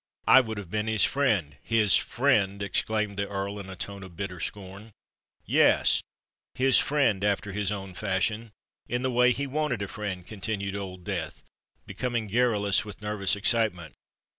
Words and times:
I 0.25 0.41
would 0.41 0.57
have 0.57 0.71
been 0.71 0.87
his 0.87 1.03
friend——" 1.03 1.57
"His 1.61 1.95
friend!" 1.95 2.63
exclaimed 2.63 3.17
the 3.17 3.27
Earl, 3.29 3.59
in 3.59 3.69
a 3.69 3.75
tone 3.75 4.01
of 4.01 4.17
bitter 4.17 4.39
scorn. 4.39 4.93
"Yes—his 5.45 6.79
friend, 6.79 7.23
after 7.23 7.51
his 7.51 7.71
own 7.71 7.93
fashion—in 7.93 9.01
the 9.03 9.11
way 9.11 9.31
he 9.31 9.45
wanted 9.45 9.83
a 9.83 9.87
friend!" 9.87 10.25
continued 10.25 10.75
Old 10.75 11.03
Death, 11.03 11.43
becoming 11.85 12.25
garrulous 12.25 12.83
with 12.83 13.03
nervous 13.03 13.35
excitement. 13.35 13.93